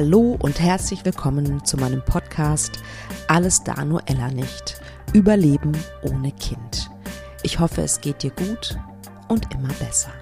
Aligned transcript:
Hallo 0.00 0.38
und 0.38 0.60
herzlich 0.60 1.04
willkommen 1.04 1.64
zu 1.64 1.76
meinem 1.76 2.04
Podcast 2.04 2.78
Alles 3.26 3.64
da 3.64 3.84
nur 3.84 4.00
Ella 4.06 4.30
nicht. 4.30 4.80
Überleben 5.12 5.76
ohne 6.02 6.30
Kind. 6.30 6.88
Ich 7.42 7.58
hoffe, 7.58 7.82
es 7.82 8.00
geht 8.00 8.22
dir 8.22 8.30
gut 8.30 8.78
und 9.26 9.52
immer 9.52 9.72
besser. 9.80 10.12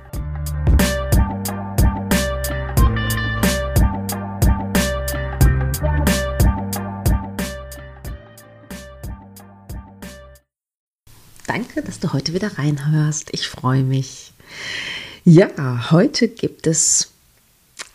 Danke, 11.46 11.82
dass 11.82 12.01
du 12.01 12.15
heute 12.15 12.32
wieder 12.32 12.56
reinhörst. 12.56 13.29
Ich 13.32 13.46
freue 13.46 13.82
mich. 13.82 14.32
Ja, 15.27 15.90
heute 15.90 16.29
gibt 16.29 16.66
es 16.66 17.10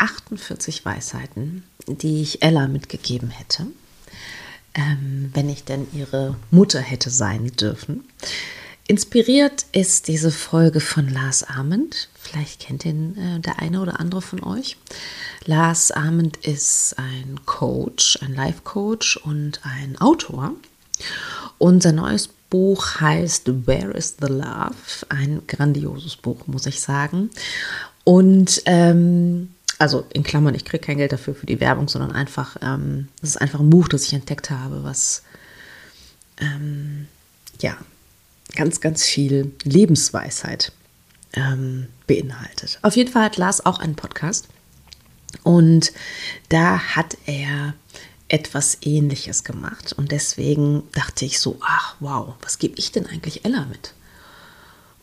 48 0.02 0.84
Weisheiten, 0.84 1.64
die 1.88 2.22
ich 2.22 2.42
Ella 2.42 2.68
mitgegeben 2.68 3.30
hätte, 3.30 3.68
ähm, 4.74 5.32
wenn 5.34 5.50
ich 5.50 5.64
denn 5.64 5.88
ihre 5.94 6.36
Mutter 6.50 6.80
hätte 6.80 7.10
sein 7.10 7.52
dürfen. 7.56 8.04
Inspiriert 8.88 9.68
ist 9.72 10.08
diese 10.08 10.32
Folge 10.32 10.82
von 10.82 11.08
Lars 11.08 11.44
Ahmed. 11.44 12.10
Vielleicht 12.14 12.60
kennt 12.60 12.86
ihn 12.86 13.16
äh, 13.18 13.40
der 13.40 13.60
eine 13.60 13.82
oder 13.82 14.00
andere 14.00 14.22
von 14.22 14.44
euch. 14.44 14.76
Lars 15.46 15.92
Ahmed 15.92 16.38
ist 16.38 16.96
ein 16.98 17.40
Coach, 17.46 18.20
ein 18.22 18.36
Life-Coach 18.36 19.18
und 19.18 19.62
ein 19.64 19.98
Autor. 20.00 20.54
Und 21.58 21.84
sein 21.84 21.96
neues 21.96 22.28
Buch 22.50 23.00
heißt 23.00 23.66
Where 23.66 23.92
is 23.92 24.18
the 24.20 24.28
Love? 24.28 24.76
Ein 25.10 25.42
grandioses 25.48 26.18
Buch, 26.18 26.48
muss 26.48 26.66
ich 26.66 26.82
sagen. 26.82 27.30
Und 28.04 28.62
ähm, 28.66 29.54
also 29.82 30.06
in 30.14 30.22
Klammern, 30.22 30.54
ich 30.54 30.64
kriege 30.64 30.86
kein 30.86 30.98
Geld 30.98 31.12
dafür 31.12 31.34
für 31.34 31.48
die 31.48 31.60
Werbung, 31.60 31.88
sondern 31.88 32.12
einfach, 32.12 32.56
ähm, 32.62 33.08
das 33.20 33.32
ist 33.32 33.42
einfach 33.42 33.60
ein 33.60 33.72
Buch, 33.72 33.88
das 33.88 34.04
ich 34.04 34.14
entdeckt 34.14 34.52
habe, 34.52 34.84
was 34.84 35.24
ähm, 36.38 37.08
ja 37.62 37.76
ganz, 38.56 38.80
ganz 38.80 39.04
viel 39.04 39.52
Lebensweisheit 39.64 40.72
ähm, 41.34 41.88
beinhaltet. 42.06 42.78
Auf 42.84 42.96
jeden 42.96 43.12
Fall 43.12 43.24
hat 43.24 43.38
Lars 43.38 43.66
auch 43.66 43.80
einen 43.80 43.96
Podcast 43.96 44.50
und 45.42 45.92
da 46.50 46.78
hat 46.78 47.18
er 47.26 47.74
etwas 48.28 48.78
Ähnliches 48.82 49.44
gemacht 49.44 49.94
und 49.94 50.12
deswegen 50.12 50.84
dachte 50.92 51.26
ich 51.26 51.40
so, 51.40 51.58
ach 51.62 51.96
wow, 52.00 52.36
was 52.44 52.60
gebe 52.60 52.76
ich 52.78 52.92
denn 52.92 53.08
eigentlich 53.08 53.46
Ella 53.46 53.66
mit? 53.66 53.96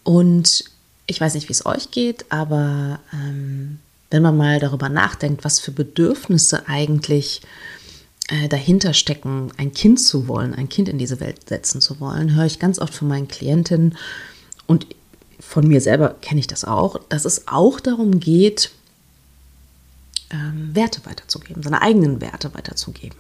Und 0.05 0.67
ich 1.09 1.21
weiß 1.21 1.35
nicht, 1.35 1.49
wie 1.49 1.53
es 1.53 1.67
euch 1.67 1.91
geht, 1.91 2.31
aber 2.31 3.01
ähm, 3.13 3.81
wenn 4.11 4.23
man 4.23 4.37
mal 4.37 4.59
darüber 4.59 4.89
nachdenkt, 4.89 5.45
was 5.45 5.61
für 5.61 5.71
Bedürfnisse 5.71 6.69
eigentlich 6.69 7.43
äh, 8.29 8.49
dahinter 8.49 8.95
stecken, 8.95 9.53
ein 9.57 9.73
Kind 9.73 10.01
zu 10.01 10.29
wollen, 10.29 10.55
ein 10.55 10.69
Kind 10.69 10.89
in 10.89 10.99
diese 10.99 11.21
Welt 11.21 11.49
setzen 11.49 11.81
zu 11.81 12.01
wollen, 12.01 12.35
höre 12.35 12.47
ich 12.47 12.59
ganz 12.59 12.79
oft 12.79 12.95
von 12.95 13.09
meinen 13.09 13.29
Klientinnen 13.29 13.97
und 14.67 14.87
von 15.41 15.67
mir 15.67 15.81
selber 15.81 16.17
kenne 16.21 16.41
ich 16.41 16.47
das 16.47 16.65
auch, 16.65 17.01
dass 17.09 17.25
es 17.25 17.49
auch 17.49 17.81
darum 17.81 18.21
geht, 18.21 18.71
ähm, 20.31 20.75
Werte 20.75 21.05
weiterzugeben, 21.07 21.63
seine 21.63 21.81
eigenen 21.81 22.21
Werte 22.21 22.53
weiterzugeben, 22.55 23.19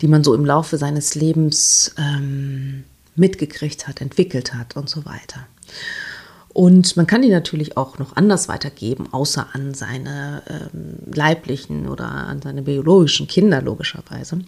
die 0.00 0.08
man 0.08 0.22
so 0.22 0.34
im 0.34 0.44
Laufe 0.44 0.78
seines 0.78 1.14
Lebens 1.14 1.94
ähm, 1.98 2.84
mitgekriegt 3.16 3.88
hat, 3.88 4.00
entwickelt 4.00 4.54
hat 4.54 4.76
und 4.76 4.88
so 4.88 5.04
weiter. 5.04 5.46
Und 6.52 6.96
man 6.96 7.06
kann 7.06 7.22
die 7.22 7.30
natürlich 7.30 7.76
auch 7.76 7.98
noch 7.98 8.16
anders 8.16 8.48
weitergeben, 8.48 9.08
außer 9.12 9.48
an 9.52 9.74
seine 9.74 10.42
ähm, 10.48 10.98
leiblichen 11.12 11.88
oder 11.88 12.06
an 12.06 12.42
seine 12.42 12.62
biologischen 12.62 13.26
Kinder 13.26 13.62
logischerweise. 13.62 14.40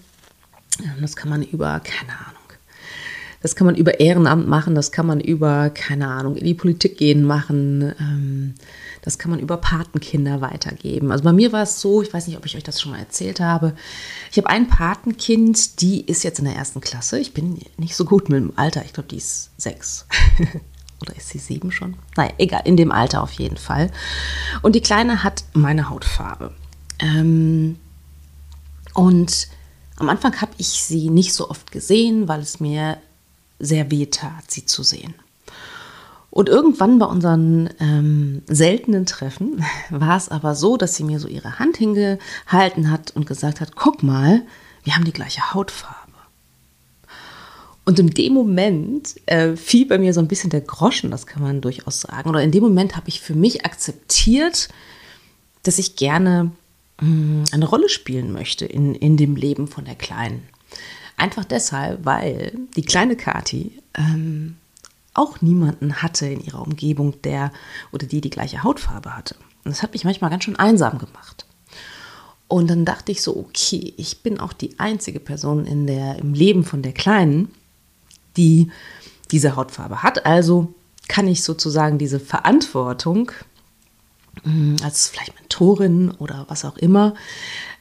Das 1.01 1.17
kann 1.17 1.31
man 1.31 1.43
über, 1.43 1.81
keine 1.81 2.13
Ahnung, 2.13 2.45
das 3.41 3.57
kann 3.57 3.67
man 3.67 3.77
über 3.77 4.01
Ehrenamt 4.01 4.49
machen, 4.49 4.75
das 4.75 4.91
kann 4.91 5.07
man 5.07 5.21
über, 5.21 5.71
keine 5.71 6.09
Ahnung, 6.09 6.37
in 6.37 6.45
die 6.45 6.55
Politik 6.55 6.97
gehen 6.97 7.25
machen, 7.25 7.95
ähm, 8.01 8.55
das 9.03 9.19
kann 9.19 9.31
man 9.31 9.39
über 9.39 9.59
Patenkinder 9.59 10.41
weitergeben. 10.41 11.13
Also 11.13 11.25
bei 11.25 11.33
mir 11.33 11.53
war 11.53 11.63
es 11.63 11.81
so, 11.81 12.01
ich 12.01 12.13
weiß 12.13 12.27
nicht, 12.27 12.39
ob 12.39 12.47
ich 12.47 12.57
euch 12.57 12.63
das 12.63 12.81
schon 12.81 12.93
mal 12.93 12.99
erzählt 12.99 13.41
habe. 13.41 13.75
Ich 14.31 14.39
habe 14.39 14.49
ein 14.49 14.67
Patenkind, 14.67 15.83
die 15.83 16.01
ist 16.07 16.25
jetzt 16.25 16.39
in 16.39 16.47
der 16.47 16.55
ersten 16.55 16.81
Klasse. 16.81 17.19
Ich 17.19 17.35
bin 17.35 17.59
nicht 17.77 17.97
so 17.97 18.07
gut 18.07 18.31
mit 18.31 18.39
dem 18.39 18.53
Alter, 18.57 18.83
ich 18.83 18.95
glaube, 18.95 19.11
die 19.11 19.19
ist 19.19 19.51
sechs. 19.59 20.07
Oder 21.01 21.17
ist 21.17 21.29
sie 21.29 21.39
sieben 21.39 21.73
schon? 21.73 21.97
Naja, 22.17 22.33
egal, 22.39 22.63
in 22.65 22.77
dem 22.77 22.93
Alter 22.93 23.23
auf 23.23 23.33
jeden 23.33 23.57
Fall. 23.57 23.91
Und 24.63 24.75
die 24.75 24.81
Kleine 24.81 25.23
hat 25.23 25.45
meine 25.53 25.91
Hautfarbe. 25.91 26.55
Ähm, 26.99 27.79
und 28.95 29.49
am 29.97 30.09
Anfang 30.09 30.41
habe 30.41 30.53
ich 30.59 30.69
sie 30.69 31.11
nicht 31.11 31.35
so 31.35 31.51
oft 31.51 31.71
gesehen, 31.73 32.29
weil 32.29 32.41
es 32.41 32.61
mir 32.61 32.99
sehr 33.59 33.91
weh 33.91 34.07
tat, 34.07 34.51
sie 34.51 34.65
zu 34.65 34.83
sehen. 34.83 35.15
Und 36.31 36.49
irgendwann 36.49 36.99
bei 36.99 37.07
unseren 37.07 37.71
ähm, 37.79 38.43
seltenen 38.49 39.07
Treffen 39.07 39.65
war 39.91 40.17
es 40.17 40.29
aber 40.29 40.55
so, 40.55 40.77
dass 40.77 40.97
sie 40.97 41.05
mir 41.05 41.21
so 41.21 41.29
ihre 41.29 41.59
Hand 41.59 41.77
hingehalten 41.77 42.91
hat 42.91 43.13
und 43.13 43.27
gesagt 43.27 43.61
hat, 43.61 43.77
guck 43.77 44.03
mal, 44.03 44.43
wir 44.83 44.97
haben 44.97 45.05
die 45.05 45.13
gleiche 45.13 45.55
Hautfarbe. 45.55 46.04
Und 47.85 47.99
in 47.99 48.11
dem 48.11 48.33
Moment 48.33 49.15
äh, 49.27 49.57
fiel 49.57 49.87
bei 49.87 49.99
mir 49.99 50.15
so 50.15 50.21
ein 50.21 50.29
bisschen 50.29 50.51
der 50.51 50.63
Groschen, 50.63 51.11
das 51.11 51.27
kann 51.27 51.43
man 51.43 51.61
durchaus 51.61 52.01
sagen. 52.01 52.31
Oder 52.31 52.43
in 52.43 52.51
dem 52.51 52.63
Moment 52.63 52.97
habe 52.97 53.09
ich 53.09 53.21
für 53.21 53.35
mich 53.35 53.67
akzeptiert, 53.67 54.69
dass 55.65 55.79
ich 55.79 55.97
gerne 55.97 56.53
mh, 57.01 57.09
mm, 57.09 57.45
eine 57.53 57.67
Rolle 57.67 57.89
spielen 57.91 58.33
möchte 58.33 58.65
in, 58.65 58.95
in 58.95 59.17
dem 59.17 59.37
Leben 59.37 59.69
von 59.69 59.85
der 59.85 59.97
Kleinen. 59.97 60.43
Einfach 61.17 61.45
deshalb, 61.45 62.05
weil 62.05 62.53
die 62.75 62.83
kleine 62.83 63.17
Kati 63.17 63.73
ähm, 63.95 64.57
auch 65.13 65.43
niemanden 65.43 66.03
hatte 66.03 66.27
in 66.27 66.43
ihrer 66.43 66.63
Umgebung, 66.63 67.21
der 67.23 67.53
oder 67.93 68.07
die 68.07 68.21
die 68.21 68.31
gleiche 68.31 68.65
Hautfarbe 68.65 69.17
hatte. 69.17 69.37
Und 69.65 69.71
das 69.71 69.83
hat 69.83 69.93
mich 69.93 70.05
manchmal 70.05 70.31
ganz 70.31 70.45
schön 70.45 70.57
einsam 70.57 70.99
gemacht. 70.99 71.47
Und 72.49 72.69
dann 72.69 72.85
dachte 72.85 73.13
ich 73.13 73.23
so, 73.23 73.37
okay, 73.37 73.95
ich 73.97 74.23
bin 74.23 74.41
auch 74.41 74.53
die 74.53 74.79
einzige 74.79 75.21
Person 75.21 75.67
in 75.67 75.87
der, 75.87 76.19
im 76.19 76.35
Leben 76.35 76.65
von 76.65 76.83
der 76.83 76.93
Kleinen, 76.93 77.51
die 78.37 78.71
diese 79.31 79.57
Hautfarbe 79.57 80.03
hat. 80.03 80.27
Also 80.27 80.73
kann 81.09 81.27
ich 81.29 81.43
sozusagen 81.43 81.99
diese 81.99 82.21
Verantwortung 82.21 83.33
hm, 84.43 84.77
als 84.83 85.09
vielleicht 85.09 85.35
Mentorin 85.39 86.11
oder 86.13 86.47
was 86.49 86.65
auch 86.65 86.77
immer, 86.77 87.15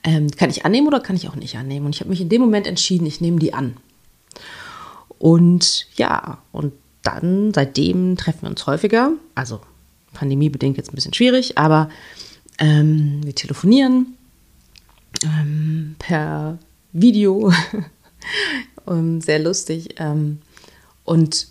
ähm, 0.03 0.29
kann 0.31 0.49
ich 0.49 0.65
annehmen 0.65 0.87
oder 0.87 0.99
kann 0.99 1.15
ich 1.15 1.29
auch 1.29 1.35
nicht 1.35 1.57
annehmen. 1.57 1.85
Und 1.85 1.95
ich 1.95 2.01
habe 2.01 2.09
mich 2.09 2.21
in 2.21 2.29
dem 2.29 2.41
Moment 2.41 2.67
entschieden, 2.67 3.05
ich 3.05 3.21
nehme 3.21 3.39
die 3.39 3.53
an. 3.53 3.77
Und 5.17 5.87
ja, 5.95 6.39
und 6.51 6.73
dann 7.01 7.53
seitdem 7.53 8.17
treffen 8.17 8.43
wir 8.43 8.49
uns 8.49 8.65
häufiger. 8.65 9.11
Also 9.35 9.61
pandemiebedingt 10.13 10.77
jetzt 10.77 10.91
ein 10.91 10.95
bisschen 10.95 11.13
schwierig, 11.13 11.57
aber 11.57 11.89
ähm, 12.59 13.21
wir 13.23 13.33
telefonieren 13.33 14.17
ähm, 15.23 15.95
per 15.99 16.59
Video 16.91 17.51
sehr 19.19 19.39
lustig. 19.39 19.95
Ähm, 19.97 20.39
und 21.03 21.47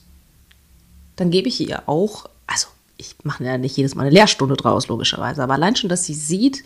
dann 1.16 1.30
gebe 1.30 1.48
ich 1.48 1.60
ihr 1.60 1.88
auch, 1.88 2.26
also 2.46 2.68
ich 2.96 3.16
mache 3.22 3.44
ja 3.44 3.58
nicht 3.58 3.76
jedes 3.76 3.94
Mal 3.94 4.02
eine 4.02 4.14
Lehrstunde 4.14 4.56
draus, 4.56 4.88
logischerweise, 4.88 5.42
aber 5.42 5.54
allein 5.54 5.76
schon, 5.76 5.90
dass 5.90 6.04
sie 6.04 6.14
sieht, 6.14 6.62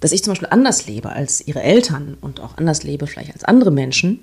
dass 0.00 0.12
ich 0.12 0.22
zum 0.22 0.32
Beispiel 0.32 0.48
anders 0.50 0.86
lebe 0.86 1.10
als 1.10 1.46
ihre 1.46 1.62
Eltern 1.62 2.16
und 2.20 2.40
auch 2.40 2.56
anders 2.56 2.82
lebe 2.82 3.06
vielleicht 3.06 3.32
als 3.32 3.44
andere 3.44 3.70
Menschen, 3.70 4.22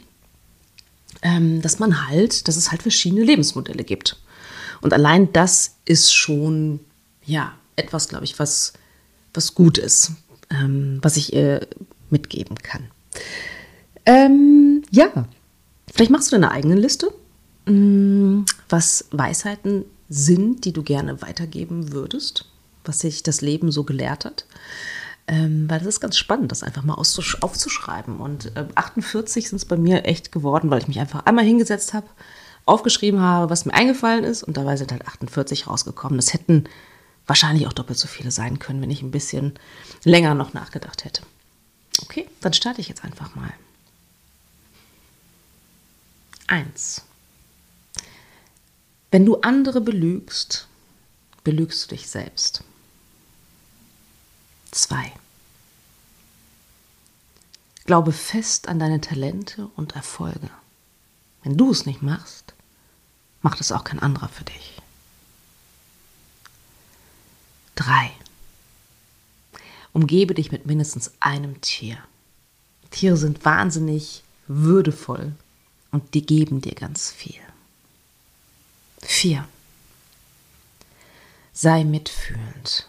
ähm, 1.22 1.62
dass 1.62 1.80
man 1.80 2.08
halt, 2.08 2.48
dass 2.48 2.56
es 2.56 2.72
halt 2.72 2.81
verschiedene 2.81 3.24
Lebensmodelle 3.24 3.84
gibt. 3.84 4.18
Und 4.81 4.94
allein 4.94 5.31
das 5.34 5.75
ist 5.86 6.13
schon, 6.13 6.80
ja, 7.25 7.54
etwas, 7.75 8.10
glaube 8.10 8.25
ich, 8.25 8.38
was, 8.40 8.74
was 9.34 9.56
gut 9.56 9.78
ist, 9.78 10.12
ähm, 10.50 11.00
was 11.02 11.18
ich 11.18 11.34
ihr 11.34 11.68
mitgeben 12.10 12.58
kann. 12.58 12.88
Ähm, 14.06 14.81
ja, 14.92 15.26
Vielleicht 15.94 16.12
machst 16.12 16.32
du 16.32 16.36
deine 16.36 16.52
eigene 16.52 16.76
Liste, 16.76 17.12
mm, 17.66 18.44
was 18.70 19.06
Weisheiten 19.12 19.86
sind, 20.10 20.66
die 20.66 20.74
du 20.74 20.84
gerne 20.84 21.22
weitergeben 21.22 21.92
würdest, 21.92 22.46
was 22.86 23.00
sich 23.00 23.24
das 23.24 23.42
Leben 23.42 23.72
so 23.72 23.84
gelehrt 23.84 24.26
hat. 24.26 24.46
Ähm, 25.28 25.70
weil 25.70 25.80
das 25.80 25.88
ist 25.88 26.00
ganz 26.00 26.18
spannend, 26.18 26.52
das 26.52 26.64
einfach 26.64 26.84
mal 26.84 26.96
aufzuschreiben. 26.96 28.18
Und 28.18 28.56
äh, 28.56 28.66
48 28.76 29.50
sind 29.50 29.58
es 29.58 29.66
bei 29.66 29.78
mir 29.78 30.06
echt 30.06 30.32
geworden, 30.32 30.70
weil 30.70 30.82
ich 30.82 30.88
mich 30.88 31.00
einfach 31.00 31.26
einmal 31.26 31.46
hingesetzt 31.46 31.94
habe, 31.94 32.08
aufgeschrieben 32.66 33.20
habe, 33.20 33.50
was 33.50 33.66
mir 33.66 33.74
eingefallen 33.74 34.24
ist 34.24 34.44
und 34.44 34.58
dabei 34.58 34.78
sind 34.78 34.92
halt 34.92 35.08
48 35.08 35.68
rausgekommen. 35.68 36.18
Das 36.18 36.34
hätten 36.34 36.66
wahrscheinlich 37.28 37.68
auch 37.68 37.74
doppelt 37.74 38.00
so 38.00 38.08
viele 38.08 38.32
sein 38.32 38.60
können, 38.60 38.82
wenn 38.82 38.92
ich 38.92 39.02
ein 39.02 39.12
bisschen 39.12 39.54
länger 40.04 40.36
noch 40.36 40.54
nachgedacht 40.54 41.06
hätte. 41.06 41.22
Okay, 42.04 42.28
dann 42.42 42.54
starte 42.54 42.82
ich 42.82 42.90
jetzt 42.90 43.04
einfach 43.04 43.36
mal. 43.36 43.54
1. 46.51 47.03
Wenn 49.09 49.25
du 49.25 49.38
andere 49.38 49.80
belügst, 49.80 50.68
belügst 51.45 51.83
du 51.83 51.95
dich 51.95 52.09
selbst. 52.09 52.65
2. 54.71 55.13
Glaube 57.86 58.12
fest 58.12 58.68
an 58.68 58.80
deine 58.80 59.00
Talente 59.00 59.69
und 59.77 59.95
Erfolge. 59.95 60.50
Wenn 61.42 61.56
du 61.56 61.71
es 61.71 61.86
nicht 61.86 62.01
machst, 62.01 62.53
macht 63.42 63.62
es 63.62 63.71
auch 63.71 63.86
kein 63.86 64.00
anderer 64.00 64.27
für 64.27 64.44
dich. 64.44 64.81
3. 67.75 68.12
Umgebe 69.94 70.33
dich 70.33 70.51
mit 70.51 70.65
mindestens 70.65 71.13
einem 71.21 71.62
Tier. 71.62 71.98
Tiere 72.89 73.15
sind 73.15 73.45
wahnsinnig 73.45 74.24
würdevoll 74.48 75.33
und 75.92 76.14
die 76.14 76.26
geben 76.26 76.62
dir 76.62 76.74
ganz 76.74 77.12
viel. 77.12 77.42
4. 79.02 79.48
Sei 81.54 81.84
mitfühlend 81.84 82.88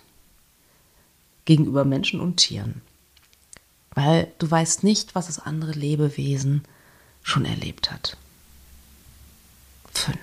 gegenüber 1.44 1.84
Menschen 1.84 2.20
und 2.20 2.36
Tieren, 2.36 2.82
weil 3.90 4.32
du 4.38 4.50
weißt 4.50 4.84
nicht, 4.84 5.14
was 5.14 5.26
das 5.26 5.40
andere 5.40 5.72
Lebewesen 5.72 6.62
schon 7.22 7.44
erlebt 7.44 7.90
hat. 7.90 8.16
5. 9.92 10.16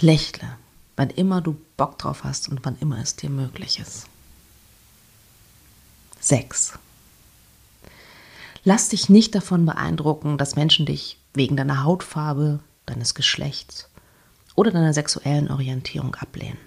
Lächle, 0.00 0.58
wann 0.96 1.10
immer 1.10 1.40
du 1.40 1.56
Bock 1.76 1.98
drauf 1.98 2.24
hast 2.24 2.48
und 2.48 2.64
wann 2.64 2.78
immer 2.80 2.98
es 2.98 3.16
dir 3.16 3.30
möglich 3.30 3.78
ist. 3.78 4.06
6. 6.20 6.78
Lass 8.68 8.88
dich 8.88 9.08
nicht 9.08 9.32
davon 9.36 9.64
beeindrucken, 9.64 10.38
dass 10.38 10.56
Menschen 10.56 10.86
dich 10.86 11.20
wegen 11.34 11.56
deiner 11.56 11.84
Hautfarbe, 11.84 12.58
deines 12.84 13.14
Geschlechts 13.14 13.88
oder 14.56 14.72
deiner 14.72 14.92
sexuellen 14.92 15.48
Orientierung 15.52 16.16
ablehnen. 16.16 16.58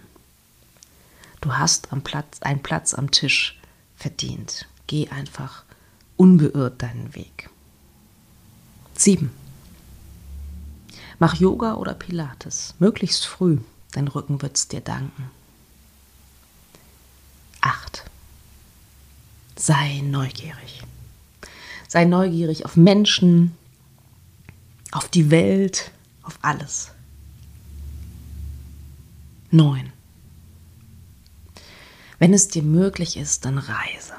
Du 1.42 1.58
hast 1.58 1.92
am 1.92 2.02
Platz, 2.02 2.42
einen 2.42 2.64
Platz 2.64 2.94
am 2.94 3.12
Tisch 3.12 3.60
verdient. 3.98 4.66
Geh 4.88 5.10
einfach 5.10 5.66
unbeirrt 6.16 6.82
deinen 6.82 7.14
Weg. 7.16 7.50
7. 8.96 9.30
Mach 11.20 11.36
Yoga 11.36 11.74
oder 11.74 11.96
Pilates, 11.96 12.76
möglichst 12.80 13.26
früh. 13.26 13.58
Dein 13.92 14.08
Rücken 14.08 14.42
wird 14.42 14.56
es 14.56 14.70
dir 14.70 14.80
danken. 14.80 15.30
8. 17.60 18.06
Sei 19.58 20.00
neugierig. 20.06 20.82
Sei 21.90 22.06
neugierig 22.06 22.66
auf 22.66 22.78
Menschen, 22.78 23.58
auf 24.92 25.10
die 25.10 25.32
Welt, 25.32 25.92
auf 26.22 26.38
alles. 26.44 26.92
9. 29.50 29.92
Wenn 32.20 32.34
es 32.34 32.48
dir 32.48 32.62
möglich 32.62 33.18
ist, 33.18 33.44
dann 33.46 33.58
reise 33.58 34.14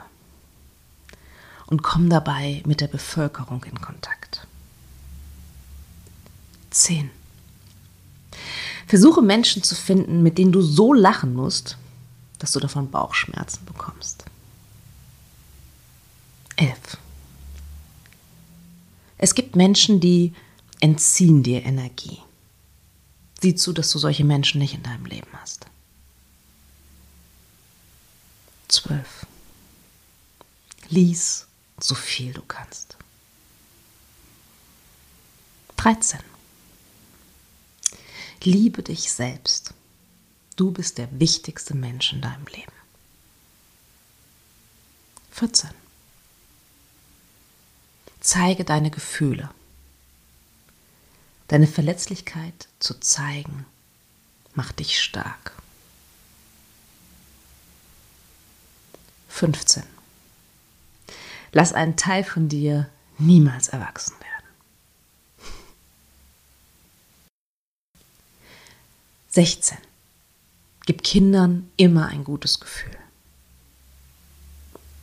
und 1.66 1.84
komm 1.84 2.10
dabei 2.10 2.60
mit 2.66 2.80
der 2.80 2.88
Bevölkerung 2.88 3.62
in 3.62 3.80
Kontakt. 3.80 4.48
10. 6.70 7.08
Versuche 8.88 9.22
Menschen 9.22 9.62
zu 9.62 9.76
finden, 9.76 10.24
mit 10.24 10.38
denen 10.38 10.50
du 10.50 10.60
so 10.60 10.92
lachen 10.92 11.34
musst, 11.34 11.76
dass 12.40 12.50
du 12.50 12.58
davon 12.58 12.90
Bauchschmerzen 12.90 13.64
bekommst. 13.64 14.24
11. 16.56 16.98
Es 19.22 19.34
gibt 19.34 19.54
Menschen, 19.54 20.00
die 20.00 20.32
entziehen 20.80 21.42
dir 21.42 21.62
Energie. 21.62 22.20
Sieh 23.38 23.54
zu, 23.54 23.74
dass 23.74 23.90
du 23.90 23.98
solche 23.98 24.24
Menschen 24.24 24.58
nicht 24.60 24.72
in 24.72 24.82
deinem 24.82 25.04
Leben 25.04 25.28
hast. 25.34 25.66
12. 28.68 29.26
Lies 30.88 31.46
so 31.78 31.94
viel 31.94 32.32
du 32.32 32.40
kannst. 32.40 32.96
13. 35.76 36.20
Liebe 38.42 38.82
dich 38.82 39.12
selbst. 39.12 39.74
Du 40.56 40.70
bist 40.70 40.96
der 40.96 41.08
wichtigste 41.20 41.74
Mensch 41.74 42.14
in 42.14 42.22
deinem 42.22 42.46
Leben. 42.46 42.72
14. 45.32 45.79
Zeige 48.20 48.64
deine 48.64 48.90
Gefühle. 48.90 49.50
Deine 51.48 51.66
Verletzlichkeit 51.66 52.68
zu 52.78 53.00
zeigen 53.00 53.66
macht 54.54 54.78
dich 54.78 55.02
stark. 55.02 55.52
15. 59.28 59.82
Lass 61.52 61.72
einen 61.72 61.96
Teil 61.96 62.24
von 62.24 62.48
dir 62.48 62.88
niemals 63.18 63.68
erwachsen 63.68 64.14
werden. 64.20 64.30
16. 69.30 69.78
Gib 70.86 71.02
Kindern 71.02 71.70
immer 71.76 72.08
ein 72.08 72.24
gutes 72.24 72.60
Gefühl. 72.60 72.96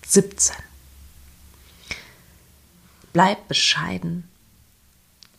17. 0.05 0.55
Bleib 3.17 3.47
bescheiden 3.47 4.29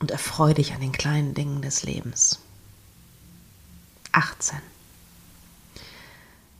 und 0.00 0.10
erfreu 0.10 0.52
dich 0.52 0.72
an 0.72 0.80
den 0.80 0.90
kleinen 0.90 1.34
Dingen 1.34 1.62
des 1.62 1.84
Lebens. 1.84 2.40
18. 4.10 4.58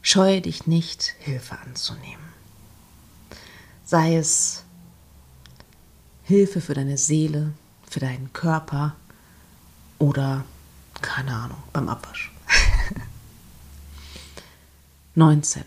Scheue 0.01 0.41
dich 0.41 0.69
nicht, 0.69 1.17
Hilfe 1.19 1.59
anzunehmen. 1.59 2.23
Sei 3.85 4.15
es 4.15 4.63
Hilfe 6.23 6.61
für 6.61 6.75
deine 6.75 6.97
Seele, 6.97 7.53
für 7.91 7.99
deinen 7.99 8.33
Körper 8.33 8.95
oder, 9.99 10.45
keine 11.03 11.35
Ahnung, 11.35 11.61
beim 11.73 11.89
Abwasch. 11.89 12.31
19. 15.17 15.65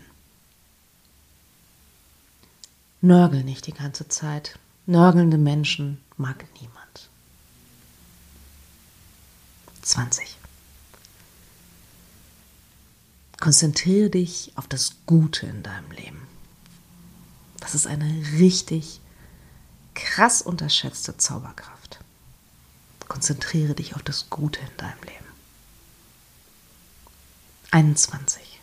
Nörgel 3.02 3.44
nicht 3.44 3.66
die 3.66 3.74
ganze 3.74 4.08
Zeit. 4.08 4.58
Nörgelnde 4.86 5.38
Menschen 5.38 6.00
mag 6.16 6.44
niemand. 6.60 7.08
20. 9.82 10.36
Konzentriere 13.38 14.10
dich 14.10 14.52
auf 14.56 14.68
das 14.68 14.92
Gute 15.06 15.46
in 15.46 15.62
deinem 15.62 15.90
Leben. 15.92 16.26
Das 17.60 17.74
ist 17.74 17.86
eine 17.86 18.06
richtig 18.38 19.00
krass 19.94 20.42
unterschätzte 20.42 21.16
Zauberkraft. 21.16 22.00
Konzentriere 23.08 23.74
dich 23.74 23.94
auf 23.94 24.02
das 24.02 24.30
Gute 24.30 24.60
in 24.60 24.76
deinem 24.76 25.02
Leben. 25.02 25.26
21. 27.70 28.60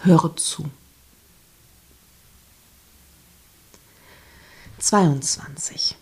Höre 0.00 0.36
zu. 0.36 0.70
22. 4.82 5.96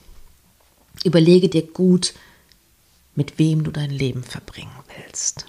Überlege 1.04 1.50
dir 1.50 1.66
gut, 1.66 2.14
mit 3.14 3.38
wem 3.38 3.62
du 3.62 3.70
dein 3.70 3.90
Leben 3.90 4.24
verbringen 4.24 4.72
willst. 4.96 5.44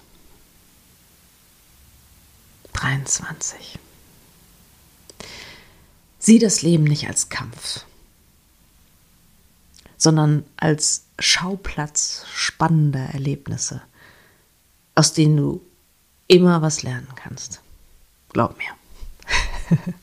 23. 2.74 3.78
Sieh 6.18 6.38
das 6.38 6.60
Leben 6.60 6.84
nicht 6.84 7.08
als 7.08 7.30
Kampf, 7.30 7.86
sondern 9.96 10.44
als 10.56 11.04
Schauplatz 11.18 12.26
spannender 12.34 13.06
Erlebnisse, 13.14 13.80
aus 14.94 15.14
denen 15.14 15.38
du 15.38 15.62
immer 16.28 16.60
was 16.60 16.82
lernen 16.82 17.08
kannst. 17.16 17.62
Glaub 18.28 18.58
mir. 18.58 19.94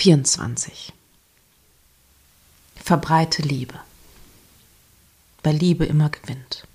24. 0.00 0.94
Verbreite 2.74 3.42
Liebe, 3.42 3.78
weil 5.42 5.54
Liebe 5.54 5.84
immer 5.84 6.08
gewinnt. 6.08 6.66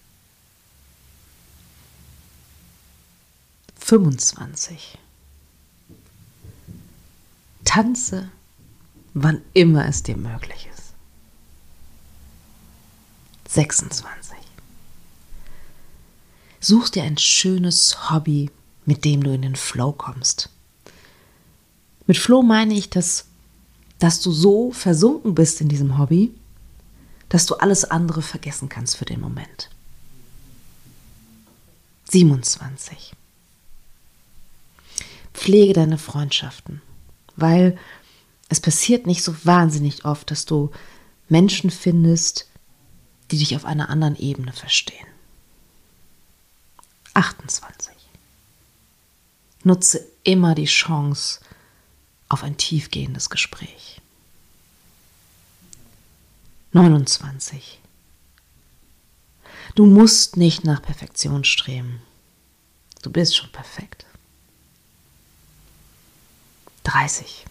25. 3.80 5.00
Tanze, 7.64 8.30
wann 9.16 9.42
immer 9.56 9.88
es 9.88 10.04
dir 10.04 10.18
möglich 10.18 10.70
ist. 10.72 10.94
26. 13.50 14.38
Such 16.60 16.90
dir 16.90 17.02
ein 17.02 17.18
schönes 17.18 18.12
Hobby, 18.12 18.52
mit 18.86 19.04
dem 19.04 19.24
du 19.24 19.34
in 19.34 19.42
den 19.42 19.56
Flow 19.56 19.94
kommst. 19.94 20.52
Mit 22.08 22.18
Flow 22.18 22.42
meine 22.42 22.74
ich, 22.74 22.90
dass, 22.90 23.26
dass 24.00 24.22
du 24.22 24.32
so 24.32 24.72
versunken 24.72 25.36
bist 25.36 25.62
in 25.62 25.70
diesem 25.70 25.98
Hobby, 25.98 26.34
dass 27.30 27.46
du 27.46 27.56
alles 27.56 27.86
andere 27.86 28.22
vergessen 28.22 28.70
kannst 28.70 28.98
für 28.98 29.06
den 29.06 29.20
Moment. 29.20 29.70
27. 32.12 33.14
Pflege 35.34 35.74
deine 35.74 35.98
Freundschaften, 35.98 36.82
weil 37.36 37.78
es 38.48 38.60
passiert 38.60 39.08
nicht 39.08 39.24
so 39.24 39.36
wahnsinnig 39.44 40.06
oft, 40.06 40.30
dass 40.30 40.46
du 40.46 40.72
Menschen 41.28 41.72
findest, 41.72 42.48
die 43.32 43.40
dich 43.40 43.56
auf 43.56 43.66
einer 43.66 43.90
anderen 43.90 44.16
Ebene 44.16 44.54
verstehen. 44.54 45.08
28. 47.16 47.94
Nutze 49.64 50.06
immer 50.24 50.54
die 50.54 50.66
Chance 50.66 51.40
auf 52.30 52.44
ein 52.44 52.58
tiefgehendes 52.58 53.30
Gespräch. 53.30 54.02
29. 56.72 57.80
Du 59.76 59.86
musst 59.86 60.38
nicht 60.38 60.64
nach 60.64 60.82
Perfektion 60.82 61.44
streben. 61.44 62.02
Du 63.02 63.10
bist 63.10 63.36
schon 63.36 63.52
perfekt. 63.52 64.06
30. 66.84 67.46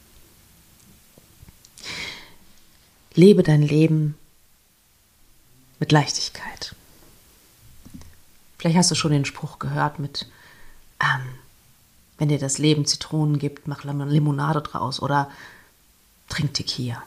Lebe 3.14 3.42
dein 3.42 3.62
Leben 3.62 4.16
mit 5.78 5.92
Leichtigkeit. 5.92 6.74
Vielleicht 8.58 8.78
hast 8.78 8.90
du 8.90 8.94
schon 8.94 9.12
den 9.12 9.24
Spruch 9.24 9.58
gehört 9.58 9.98
mit, 9.98 10.26
ähm, 11.00 11.38
wenn 12.24 12.30
dir 12.30 12.38
das 12.38 12.56
Leben 12.56 12.86
Zitronen 12.86 13.38
gibt, 13.38 13.68
mach 13.68 13.84
Limonade 13.84 14.62
draus 14.62 14.98
oder 14.98 15.30
trink 16.30 16.54
Tequila. 16.54 17.02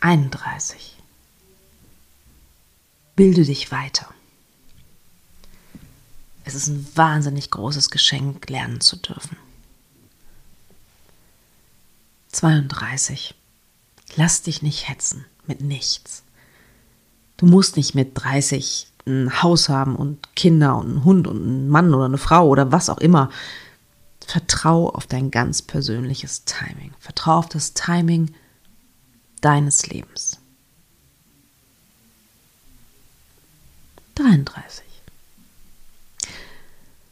31. 0.00 0.96
Bilde 3.14 3.44
dich 3.44 3.70
weiter. 3.70 4.12
Es 6.42 6.56
ist 6.56 6.66
ein 6.66 6.88
wahnsinnig 6.96 7.52
großes 7.52 7.88
Geschenk, 7.90 8.50
lernen 8.50 8.80
zu 8.80 8.96
dürfen. 8.96 9.36
32. 12.32 13.36
Lass 14.16 14.42
dich 14.42 14.60
nicht 14.60 14.88
hetzen 14.88 15.24
mit 15.46 15.60
nichts. 15.60 16.24
Du 17.36 17.46
musst 17.46 17.76
nicht 17.76 17.94
mit 17.94 18.10
30 18.14 18.88
ein 19.06 19.42
Haus 19.42 19.68
haben 19.68 19.96
und 19.96 20.34
Kinder 20.34 20.76
und 20.76 20.86
einen 20.86 21.04
Hund 21.04 21.26
und 21.26 21.36
einen 21.36 21.68
Mann 21.68 21.94
oder 21.94 22.06
eine 22.06 22.18
Frau 22.18 22.48
oder 22.48 22.72
was 22.72 22.90
auch 22.90 22.98
immer. 22.98 23.30
Vertrau 24.26 24.90
auf 24.90 25.06
dein 25.06 25.30
ganz 25.30 25.62
persönliches 25.62 26.44
Timing. 26.44 26.92
Vertrau 26.98 27.38
auf 27.38 27.48
das 27.48 27.74
Timing 27.74 28.34
deines 29.40 29.86
Lebens. 29.86 30.40
33. 34.16 34.84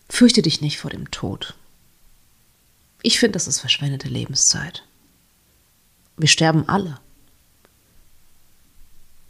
Fürchte 0.09 0.43
dich 0.43 0.61
nicht 0.61 0.79
vor 0.81 0.91
dem 0.91 1.11
Tod. 1.11 1.55
Ich 3.03 3.21
finde, 3.21 3.33
das 3.33 3.47
ist 3.47 3.61
verschwendete 3.61 4.09
Lebenszeit. 4.09 4.85
Wir 6.17 6.29
sterben 6.29 6.69
alle. 6.69 6.99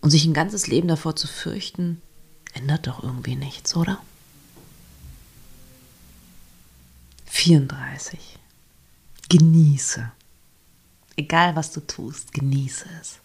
Und 0.01 0.11
sich 0.11 0.25
ein 0.25 0.35
ganzes 0.35 0.67
Leben 0.67 0.87
davor 0.87 1.17
zu 1.17 1.27
fürchten, 1.27 2.01
ändert 2.55 2.87
doch 2.87 3.03
irgendwie 3.03 3.37
nichts, 3.37 3.77
oder? 3.77 3.99
34. 7.27 8.39
Genieße. 9.29 10.11
Egal 11.17 11.57
was 11.57 11.73
du 11.73 11.81
tust, 11.81 12.33
genieße 12.33 12.87
es. 13.01 13.19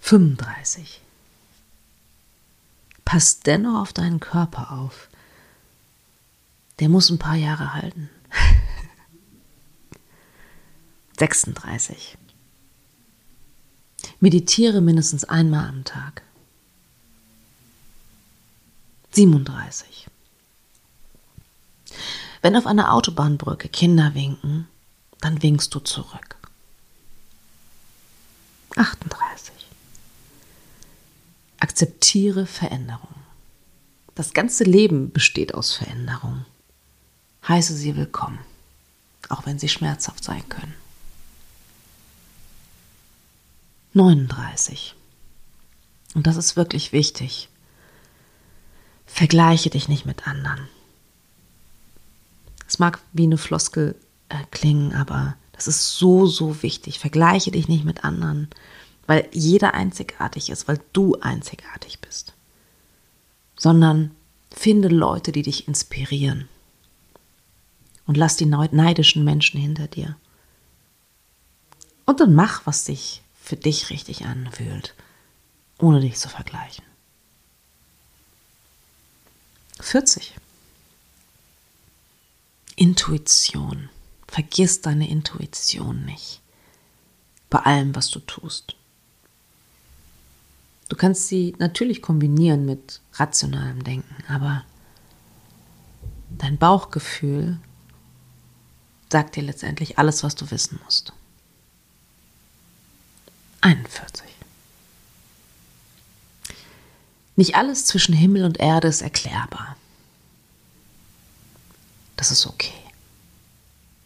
35. 0.00 1.00
Pass 3.04 3.40
dennoch 3.40 3.82
auf 3.82 3.92
deinen 3.92 4.20
Körper 4.20 4.72
auf. 4.72 5.08
Der 6.78 6.88
muss 6.88 7.10
ein 7.10 7.18
paar 7.18 7.36
Jahre 7.36 7.74
halten. 7.74 8.08
36. 11.18 12.16
Meditiere 14.22 14.80
mindestens 14.80 15.24
einmal 15.24 15.68
am 15.68 15.82
Tag. 15.82 16.22
37. 19.10 20.06
Wenn 22.40 22.54
auf 22.54 22.68
einer 22.68 22.94
Autobahnbrücke 22.94 23.68
Kinder 23.68 24.14
winken, 24.14 24.68
dann 25.20 25.42
winkst 25.42 25.74
du 25.74 25.80
zurück. 25.80 26.36
38. 28.76 29.52
Akzeptiere 31.58 32.46
Veränderung. 32.46 33.16
Das 34.14 34.34
ganze 34.34 34.62
Leben 34.62 35.10
besteht 35.10 35.52
aus 35.52 35.72
Veränderung. 35.72 36.44
Heiße 37.48 37.74
sie 37.74 37.96
willkommen, 37.96 38.38
auch 39.28 39.46
wenn 39.46 39.58
sie 39.58 39.68
schmerzhaft 39.68 40.22
sein 40.22 40.48
können. 40.48 40.74
39. 43.94 44.94
Und 46.14 46.26
das 46.26 46.36
ist 46.36 46.56
wirklich 46.56 46.92
wichtig. 46.92 47.48
Vergleiche 49.06 49.70
dich 49.70 49.88
nicht 49.88 50.06
mit 50.06 50.26
anderen. 50.26 50.68
Es 52.66 52.78
mag 52.78 53.00
wie 53.12 53.24
eine 53.24 53.38
Floskel 53.38 53.94
äh, 54.30 54.36
klingen, 54.50 54.94
aber 54.94 55.36
das 55.52 55.68
ist 55.68 55.96
so, 55.96 56.26
so 56.26 56.62
wichtig. 56.62 56.98
Vergleiche 56.98 57.50
dich 57.50 57.68
nicht 57.68 57.84
mit 57.84 58.04
anderen, 58.04 58.48
weil 59.06 59.28
jeder 59.32 59.74
einzigartig 59.74 60.48
ist, 60.48 60.68
weil 60.68 60.80
du 60.92 61.16
einzigartig 61.20 62.00
bist. 62.00 62.32
Sondern 63.56 64.12
finde 64.50 64.88
Leute, 64.88 65.32
die 65.32 65.42
dich 65.42 65.68
inspirieren. 65.68 66.48
Und 68.06 68.16
lass 68.16 68.36
die 68.36 68.46
neidischen 68.46 69.24
Menschen 69.24 69.60
hinter 69.60 69.86
dir. 69.86 70.16
Und 72.04 72.20
dann 72.20 72.34
mach, 72.34 72.66
was 72.66 72.84
dich 72.84 73.21
für 73.42 73.56
dich 73.56 73.90
richtig 73.90 74.24
anfühlt, 74.24 74.94
ohne 75.78 76.00
dich 76.00 76.16
zu 76.16 76.28
vergleichen. 76.28 76.84
40. 79.80 80.34
Intuition. 82.76 83.90
Vergiss 84.28 84.80
deine 84.80 85.10
Intuition 85.10 86.04
nicht. 86.04 86.40
Bei 87.50 87.58
allem, 87.58 87.94
was 87.94 88.08
du 88.10 88.20
tust. 88.20 88.76
Du 90.88 90.96
kannst 90.96 91.26
sie 91.26 91.54
natürlich 91.58 92.00
kombinieren 92.00 92.64
mit 92.64 93.00
rationalem 93.14 93.82
Denken, 93.82 94.24
aber 94.28 94.64
dein 96.30 96.58
Bauchgefühl 96.58 97.58
sagt 99.10 99.36
dir 99.36 99.42
letztendlich 99.42 99.98
alles, 99.98 100.22
was 100.22 100.34
du 100.36 100.50
wissen 100.50 100.80
musst. 100.84 101.12
41. 103.62 104.28
Nicht 107.36 107.54
alles 107.54 107.86
zwischen 107.86 108.12
Himmel 108.12 108.44
und 108.44 108.60
Erde 108.60 108.88
ist 108.88 109.02
erklärbar. 109.02 109.76
Das 112.16 112.30
ist 112.30 112.46
okay. 112.46 112.74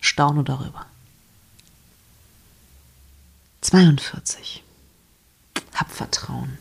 Staune 0.01 0.45
darüber. 0.45 0.87
42. 3.63 4.63
Hab 5.75 5.91
Vertrauen. 5.91 6.59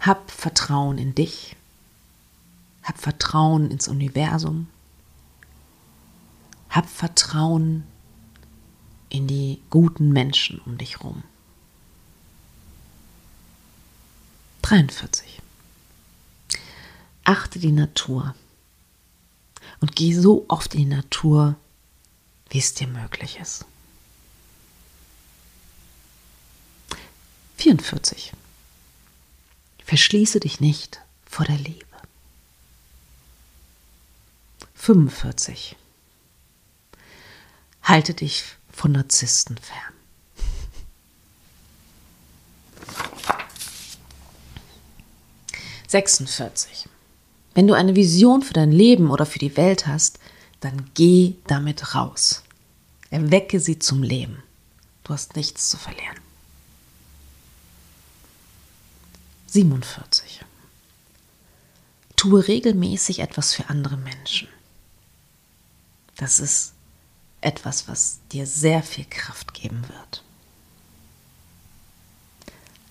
Hab 0.00 0.30
Vertrauen 0.30 0.98
in 0.98 1.14
dich. 1.14 1.56
Hab 2.82 2.98
Vertrauen 2.98 3.70
ins 3.70 3.88
Universum. 3.88 4.68
Hab 6.68 6.88
Vertrauen 6.88 7.84
in 9.14 9.28
die 9.28 9.60
guten 9.70 10.12
Menschen 10.12 10.60
um 10.66 10.76
dich 10.76 11.00
rum. 11.00 11.22
43. 14.62 15.40
Achte 17.22 17.60
die 17.60 17.70
Natur 17.70 18.34
und 19.78 19.94
geh 19.94 20.12
so 20.14 20.44
oft 20.48 20.74
in 20.74 20.80
die 20.80 20.96
Natur, 20.96 21.54
wie 22.50 22.58
es 22.58 22.74
dir 22.74 22.88
möglich 22.88 23.38
ist. 23.40 23.64
44. 27.58 28.32
Verschließe 29.84 30.40
dich 30.40 30.58
nicht 30.58 31.00
vor 31.24 31.46
der 31.46 31.58
Liebe. 31.58 31.86
45. 34.74 35.76
Halte 37.84 38.14
dich 38.14 38.56
von 38.74 38.92
Narzissten 38.92 39.56
fern. 39.56 39.94
Sechsundvierzig. 45.86 46.88
Wenn 47.54 47.68
du 47.68 47.74
eine 47.74 47.94
Vision 47.94 48.42
für 48.42 48.52
dein 48.52 48.72
Leben 48.72 49.10
oder 49.10 49.26
für 49.26 49.38
die 49.38 49.56
Welt 49.56 49.86
hast, 49.86 50.18
dann 50.60 50.90
geh 50.94 51.34
damit 51.46 51.94
raus. 51.94 52.42
Erwecke 53.10 53.60
sie 53.60 53.78
zum 53.78 54.02
Leben. 54.02 54.42
Du 55.04 55.12
hast 55.12 55.36
nichts 55.36 55.70
zu 55.70 55.76
verlieren. 55.76 56.18
47. 59.46 60.44
Tue 62.16 62.48
regelmäßig 62.48 63.20
etwas 63.20 63.54
für 63.54 63.68
andere 63.68 63.96
Menschen. 63.96 64.48
Das 66.16 66.40
ist 66.40 66.73
etwas, 67.44 67.88
was 67.88 68.18
dir 68.32 68.46
sehr 68.46 68.82
viel 68.82 69.04
Kraft 69.04 69.54
geben 69.54 69.82
wird. 69.88 70.22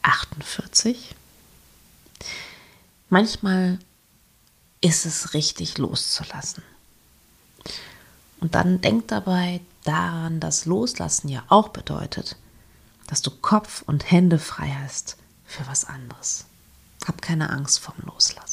48. 0.03 1.15
Manchmal 3.09 3.79
ist 4.81 5.05
es 5.05 5.33
richtig 5.33 5.77
loszulassen. 5.77 6.63
Und 8.39 8.55
dann 8.55 8.81
denk 8.81 9.07
dabei 9.07 9.61
daran, 9.83 10.39
dass 10.39 10.65
Loslassen 10.65 11.29
ja 11.29 11.43
auch 11.47 11.69
bedeutet, 11.69 12.35
dass 13.07 13.21
du 13.21 13.31
Kopf 13.31 13.83
und 13.83 14.11
Hände 14.11 14.39
frei 14.39 14.75
hast 14.83 15.17
für 15.45 15.65
was 15.67 15.85
anderes. 15.85 16.45
Hab 17.05 17.21
keine 17.21 17.49
Angst 17.49 17.79
vorm 17.79 17.97
Loslassen. 18.05 18.52